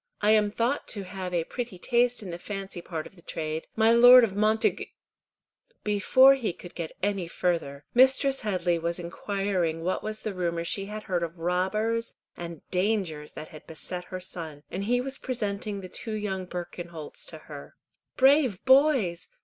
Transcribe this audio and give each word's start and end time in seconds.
"I 0.19 0.31
am 0.31 0.49
thought 0.49 0.87
to 0.87 1.03
have 1.03 1.31
a 1.31 1.43
pretty 1.43 1.77
taste 1.77 2.23
in 2.23 2.31
the 2.31 2.39
fancy 2.39 2.81
part 2.81 3.05
of 3.05 3.15
the 3.15 3.21
trade. 3.21 3.67
My 3.75 3.91
Lord 3.91 4.23
of 4.23 4.35
Montagu—" 4.35 4.87
Before 5.83 6.33
he 6.33 6.53
could 6.53 6.73
get 6.73 6.93
any 7.03 7.27
farther, 7.27 7.85
Mistress 7.93 8.41
Headley 8.41 8.79
was 8.79 8.97
inquiring 8.97 9.83
what 9.83 10.01
was 10.01 10.21
the 10.21 10.33
rumour 10.33 10.63
she 10.65 10.85
had 10.85 11.03
heard 11.03 11.21
of 11.21 11.37
robbers 11.39 12.15
and 12.35 12.67
dangers 12.69 13.33
that 13.33 13.49
had 13.49 13.67
beset 13.67 14.05
her 14.05 14.19
son, 14.19 14.63
and 14.71 14.85
he 14.85 14.99
was 15.01 15.19
presenting 15.19 15.81
the 15.81 15.87
two 15.87 16.13
young 16.15 16.47
Birkenholts 16.47 17.23
to 17.27 17.37
her. 17.37 17.75
"Brave 18.17 18.65
boys! 18.65 19.27